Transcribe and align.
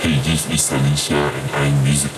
Hey, 0.00 0.14
and 0.14 1.50
I'm 1.52 1.84
Music. 1.84 2.10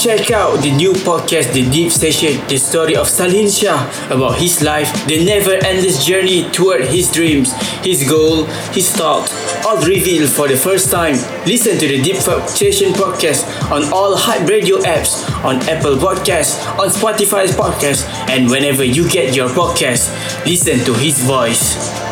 Check 0.00 0.30
out 0.30 0.62
the 0.62 0.72
new 0.74 0.92
podcast, 0.92 1.52
The 1.52 1.68
Deep 1.70 1.92
Session, 1.92 2.40
the 2.48 2.56
story 2.56 2.96
of 2.96 3.06
Salihin 3.06 3.52
Shah 3.52 3.84
about 4.08 4.38
his 4.38 4.62
life, 4.62 4.88
the 5.06 5.26
never 5.26 5.52
endless 5.66 6.06
journey 6.06 6.48
toward 6.52 6.86
his 6.86 7.12
dreams, 7.12 7.52
his 7.84 8.08
goal, 8.08 8.46
his 8.72 8.90
thoughts, 8.90 9.30
all 9.66 9.76
revealed 9.84 10.30
for 10.30 10.48
the 10.48 10.56
first 10.56 10.90
time. 10.90 11.16
Listen 11.44 11.76
to 11.76 11.86
the 11.86 12.00
Deep 12.00 12.16
Session 12.16 12.94
podcast 12.94 13.44
on 13.70 13.92
all 13.92 14.16
hype 14.16 14.48
radio 14.48 14.78
apps, 14.78 15.28
on 15.44 15.56
Apple 15.68 15.96
Podcasts, 15.96 16.64
on 16.78 16.88
Spotify's 16.88 17.54
podcast, 17.54 18.08
and 18.30 18.48
whenever 18.48 18.84
you 18.84 19.06
get 19.10 19.36
your 19.36 19.50
podcast, 19.50 20.08
listen 20.46 20.78
to 20.86 20.94
his 20.94 21.20
voice. 21.24 22.07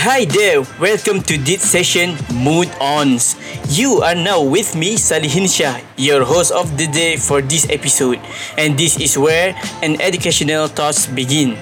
Hi 0.00 0.24
there, 0.24 0.64
welcome 0.80 1.20
to 1.28 1.36
this 1.36 1.60
session 1.60 2.16
Mood 2.32 2.72
Ons. 2.80 3.36
You 3.68 4.00
are 4.00 4.16
now 4.16 4.40
with 4.40 4.72
me, 4.72 4.96
Salihin 4.96 5.44
Shah, 5.44 5.76
your 6.00 6.24
host 6.24 6.56
of 6.56 6.80
the 6.80 6.88
day 6.88 7.20
for 7.20 7.44
this 7.44 7.68
episode, 7.68 8.16
and 8.56 8.80
this 8.80 8.96
is 8.96 9.20
where 9.20 9.52
an 9.84 10.00
educational 10.00 10.72
thoughts 10.72 11.04
begin. 11.04 11.60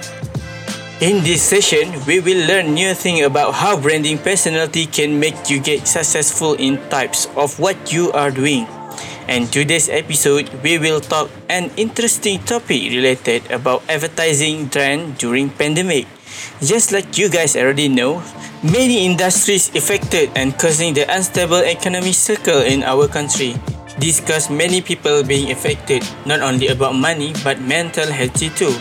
In 1.03 1.27
this 1.27 1.43
session, 1.43 1.91
we 2.07 2.23
will 2.23 2.47
learn 2.47 2.79
new 2.79 2.95
thing 2.95 3.27
about 3.27 3.59
how 3.59 3.75
branding 3.75 4.23
personality 4.23 4.87
can 4.87 5.19
make 5.19 5.51
you 5.51 5.59
get 5.59 5.91
successful 5.91 6.55
in 6.55 6.79
types 6.95 7.27
of 7.35 7.59
what 7.59 7.91
you 7.91 8.15
are 8.15 8.31
doing. 8.31 8.71
And 9.27 9.51
today's 9.51 9.91
episode, 9.91 10.47
we 10.63 10.79
will 10.79 11.03
talk 11.03 11.27
an 11.51 11.75
interesting 11.75 12.39
topic 12.47 12.95
related 12.95 13.51
about 13.51 13.83
advertising 13.91 14.71
trend 14.71 15.19
during 15.19 15.51
pandemic. 15.51 16.07
Just 16.61 16.93
like 16.93 17.19
you 17.19 17.29
guys 17.29 17.57
already 17.57 17.89
know, 17.89 18.23
many 18.63 19.07
industries 19.07 19.71
affected 19.75 20.31
and 20.35 20.57
causing 20.59 20.95
the 20.95 21.07
unstable 21.09 21.63
economic 21.63 22.15
circle 22.15 22.61
in 22.63 22.83
our 22.83 23.09
country. 23.09 23.55
This 23.99 24.21
caused 24.21 24.51
many 24.51 24.81
people 24.81 25.25
being 25.25 25.51
affected, 25.51 26.07
not 26.27 26.41
only 26.41 26.69
about 26.69 26.95
money 26.95 27.35
but 27.43 27.61
mental 27.61 28.07
health 28.07 28.39
too. 28.55 28.75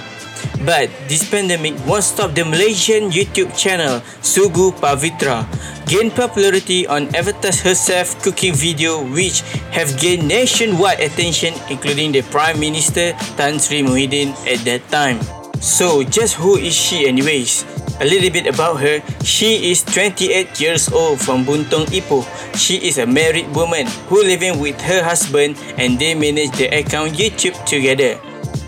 But 0.65 0.89
this 1.09 1.25
pandemic 1.25 1.73
won't 1.85 2.03
stop 2.03 2.33
the 2.33 2.45
Malaysian 2.45 3.09
YouTube 3.09 3.53
channel 3.57 4.01
Sugu 4.21 4.73
Pavitra 4.77 5.45
gain 5.87 6.11
popularity 6.11 6.85
on 6.85 7.07
advertise 7.15 7.61
herself 7.61 8.19
cooking 8.21 8.53
video 8.53 8.99
which 9.13 9.41
have 9.71 9.87
gained 9.97 10.27
nationwide 10.27 10.99
attention 10.99 11.55
including 11.69 12.11
the 12.11 12.21
Prime 12.27 12.59
Minister 12.59 13.15
Tan 13.39 13.57
Sri 13.57 13.81
Muhyiddin 13.81 14.35
at 14.45 14.59
that 14.67 14.83
time. 14.91 15.36
So, 15.61 16.03
just 16.03 16.35
who 16.35 16.57
is 16.57 16.75
she 16.75 17.07
anyways? 17.07 17.65
A 17.99 18.05
little 18.05 18.29
bit 18.29 18.45
about 18.45 18.77
her. 18.77 19.01
She 19.25 19.71
is 19.73 19.81
28 19.83 20.61
years 20.61 20.85
old 20.93 21.19
from 21.19 21.45
Buntong 21.45 21.89
Ipoh. 21.89 22.21
She 22.53 22.77
is 22.77 23.01
a 23.01 23.09
married 23.09 23.49
woman 23.57 23.89
who 24.05 24.21
living 24.21 24.61
with 24.61 24.77
her 24.81 25.01
husband 25.01 25.57
and 25.81 25.97
they 25.97 26.13
manage 26.13 26.53
the 26.61 26.69
account 26.69 27.17
YouTube 27.17 27.57
together. 27.65 28.21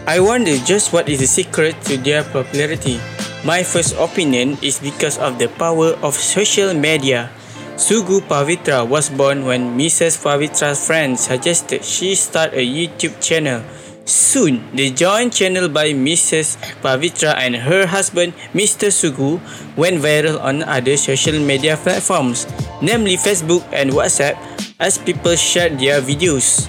I 0.10 0.20
wonder 0.20 0.58
just 0.66 0.90
what 0.90 1.08
is 1.08 1.22
the 1.22 1.30
secret 1.30 1.78
to 1.86 1.98
their 1.98 2.26
popularity. 2.26 2.98
My 3.46 3.62
first 3.62 3.94
opinion 3.94 4.58
is 4.66 4.82
because 4.82 5.22
of 5.22 5.38
the 5.38 5.48
power 5.62 5.94
of 6.02 6.18
social 6.18 6.74
media. 6.74 7.30
Sugu 7.78 8.20
Pavitra 8.26 8.84
was 8.84 9.14
born 9.14 9.46
when 9.46 9.78
Mrs. 9.78 10.20
Pavitra's 10.20 10.82
friends 10.84 11.24
suggested 11.24 11.86
she 11.86 12.16
start 12.16 12.52
a 12.52 12.66
YouTube 12.66 13.22
channel. 13.22 13.62
Soon, 14.10 14.66
the 14.74 14.90
joint 14.90 15.38
channel 15.38 15.70
by 15.70 15.94
Mrs. 15.94 16.58
Pavitra 16.82 17.38
and 17.38 17.54
her 17.54 17.86
husband, 17.86 18.34
Mr. 18.58 18.90
Sugu, 18.90 19.38
went 19.78 20.02
viral 20.02 20.42
on 20.42 20.66
other 20.66 20.98
social 20.98 21.38
media 21.38 21.78
platforms, 21.78 22.50
namely 22.82 23.22
Facebook 23.22 23.62
and 23.72 23.94
WhatsApp, 23.94 24.34
as 24.82 24.98
people 24.98 25.36
shared 25.38 25.78
their 25.78 26.02
videos. 26.02 26.66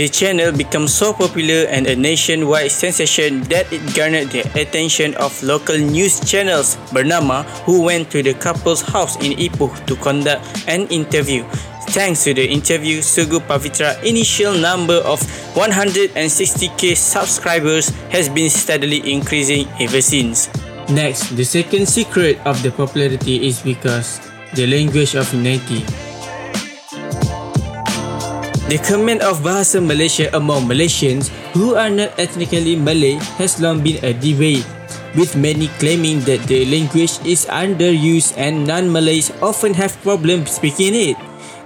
The 0.00 0.08
channel 0.08 0.48
became 0.48 0.88
so 0.88 1.12
popular 1.12 1.68
and 1.68 1.84
a 1.86 1.94
nationwide 1.94 2.72
sensation 2.72 3.44
that 3.52 3.68
it 3.68 3.84
garnered 3.92 4.32
the 4.32 4.40
attention 4.56 5.12
of 5.20 5.36
local 5.44 5.76
news 5.76 6.24
channels 6.24 6.80
bernama 6.96 7.44
who 7.68 7.84
went 7.84 8.08
to 8.16 8.24
the 8.24 8.32
couple's 8.32 8.80
house 8.80 9.20
in 9.20 9.36
Ipoh 9.36 9.68
to 9.84 9.94
conduct 10.00 10.40
an 10.64 10.88
interview. 10.88 11.44
Thanks 11.92 12.24
to 12.24 12.32
the 12.32 12.48
interview, 12.48 13.04
Sugu 13.04 13.36
Pavithra 13.44 14.00
initial 14.00 14.56
number 14.56 14.96
of 15.04 15.20
160k 15.52 16.96
subscribers 16.96 17.92
has 18.08 18.32
been 18.32 18.48
steadily 18.48 19.04
increasing 19.04 19.68
ever 19.76 20.00
since. 20.00 20.48
Next, 20.88 21.36
the 21.36 21.44
second 21.44 21.84
secret 21.84 22.40
of 22.48 22.56
the 22.64 22.72
popularity 22.72 23.44
is 23.44 23.60
because 23.60 24.24
the 24.56 24.64
language 24.64 25.12
of 25.12 25.28
unity. 25.36 25.84
The 28.72 28.80
command 28.80 29.20
of 29.20 29.44
Bahasa 29.44 29.84
Malaysia 29.84 30.32
among 30.32 30.64
Malaysians 30.64 31.28
who 31.52 31.76
are 31.76 31.92
not 31.92 32.16
ethnically 32.16 32.72
Malay 32.72 33.20
has 33.36 33.60
long 33.60 33.84
been 33.84 34.00
a 34.00 34.16
debate, 34.16 34.64
with 35.12 35.36
many 35.36 35.68
claiming 35.76 36.24
that 36.24 36.40
the 36.48 36.64
language 36.72 37.20
is 37.28 37.44
underused 37.52 38.32
and 38.40 38.64
non-Malays 38.64 39.28
often 39.44 39.76
have 39.76 39.92
problems 40.00 40.56
speaking 40.56 40.96
it. 40.96 41.20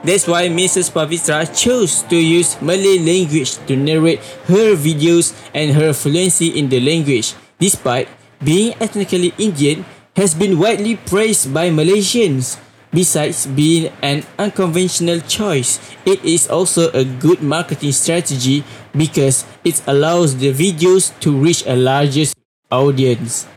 That's 0.07 0.31
why 0.31 0.47
Mrs. 0.47 0.95
Pavitra 0.95 1.51
chose 1.51 2.07
to 2.07 2.15
use 2.15 2.55
Malay 2.63 3.03
language 3.03 3.59
to 3.67 3.75
narrate 3.75 4.23
her 4.47 4.79
videos 4.79 5.35
and 5.51 5.75
her 5.75 5.91
fluency 5.91 6.55
in 6.55 6.71
the 6.71 6.79
language, 6.79 7.35
despite 7.59 8.07
being 8.39 8.79
ethnically 8.79 9.35
Indian, 9.35 9.83
has 10.15 10.31
been 10.31 10.63
widely 10.63 10.95
praised 10.95 11.51
by 11.53 11.75
Malaysians. 11.75 12.55
Besides 12.95 13.51
being 13.51 13.91
an 13.99 14.23
unconventional 14.39 15.19
choice, 15.27 15.83
it 16.07 16.23
is 16.23 16.47
also 16.47 16.87
a 16.95 17.03
good 17.03 17.43
marketing 17.43 17.91
strategy 17.91 18.63
because 18.95 19.43
it 19.67 19.83
allows 19.91 20.39
the 20.39 20.55
videos 20.55 21.11
to 21.19 21.35
reach 21.35 21.67
a 21.67 21.75
larger 21.75 22.31
audience. 22.71 23.51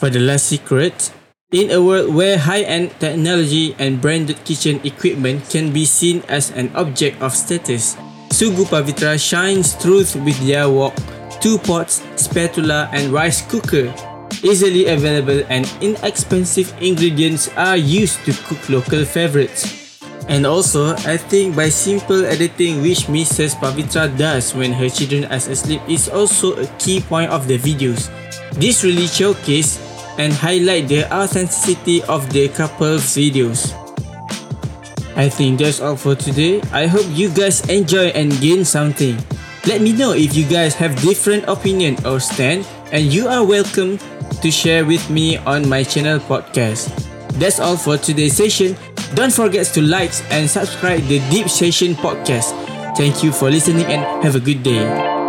For 0.00 0.08
the 0.08 0.24
last 0.24 0.48
secret, 0.48 1.12
in 1.52 1.70
a 1.72 1.82
world 1.82 2.14
where 2.14 2.38
high-end 2.38 2.94
technology 3.00 3.74
and 3.78 4.00
branded 4.00 4.38
kitchen 4.44 4.80
equipment 4.84 5.42
can 5.50 5.72
be 5.72 5.84
seen 5.84 6.22
as 6.28 6.50
an 6.50 6.70
object 6.76 7.20
of 7.20 7.34
status, 7.34 7.96
Sugu 8.30 8.62
Pavithra 8.70 9.18
shines 9.18 9.74
through 9.74 10.06
with 10.22 10.38
their 10.46 10.70
wok, 10.70 10.94
two 11.42 11.58
pots, 11.58 12.06
spatula 12.14 12.88
and 12.92 13.10
rice 13.10 13.42
cooker. 13.50 13.92
Easily 14.46 14.86
available 14.86 15.42
and 15.50 15.66
inexpensive 15.80 16.72
ingredients 16.80 17.50
are 17.58 17.76
used 17.76 18.24
to 18.24 18.32
cook 18.46 18.68
local 18.70 19.04
favorites. 19.04 19.98
And 20.28 20.46
also, 20.46 20.94
I 21.02 21.16
think 21.16 21.56
by 21.56 21.68
simple 21.68 22.24
editing 22.24 22.80
which 22.80 23.10
Mrs. 23.10 23.58
Pavithra 23.58 24.06
does 24.16 24.54
when 24.54 24.72
her 24.72 24.88
children 24.88 25.24
are 25.24 25.42
asleep 25.42 25.82
is 25.88 26.08
also 26.08 26.54
a 26.62 26.66
key 26.78 27.00
point 27.00 27.32
of 27.32 27.48
the 27.48 27.58
videos. 27.58 28.06
This 28.54 28.84
really 28.84 29.08
showcase 29.08 29.89
and 30.20 30.36
highlight 30.36 30.86
the 30.86 31.08
authenticity 31.08 32.04
of 32.04 32.28
the 32.28 32.52
couple's 32.52 33.16
videos. 33.16 33.72
I 35.16 35.30
think 35.32 35.58
that's 35.58 35.80
all 35.80 35.96
for 35.96 36.14
today. 36.14 36.60
I 36.72 36.86
hope 36.86 37.06
you 37.08 37.32
guys 37.32 37.64
enjoy 37.72 38.12
and 38.12 38.28
gain 38.40 38.66
something. 38.68 39.16
Let 39.64 39.80
me 39.80 39.96
know 39.96 40.12
if 40.12 40.36
you 40.36 40.44
guys 40.44 40.74
have 40.76 41.00
different 41.00 41.48
opinion 41.48 41.96
or 42.04 42.20
stand 42.20 42.68
and 42.92 43.08
you 43.08 43.28
are 43.28 43.44
welcome 43.44 43.96
to 44.44 44.50
share 44.50 44.84
with 44.84 45.08
me 45.08 45.38
on 45.48 45.66
my 45.66 45.82
channel 45.82 46.20
podcast. 46.20 46.92
That's 47.40 47.58
all 47.58 47.76
for 47.76 47.96
today's 47.96 48.36
session. 48.36 48.76
Don't 49.14 49.32
forget 49.32 49.66
to 49.72 49.80
like 49.80 50.12
and 50.30 50.48
subscribe 50.48 51.00
the 51.08 51.20
Deep 51.30 51.48
Session 51.48 51.94
podcast. 51.94 52.52
Thank 52.96 53.24
you 53.24 53.32
for 53.32 53.50
listening 53.50 53.86
and 53.88 54.04
have 54.22 54.36
a 54.36 54.40
good 54.40 54.62
day. 54.62 55.19